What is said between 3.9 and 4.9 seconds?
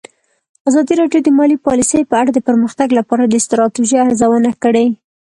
ارزونه کړې.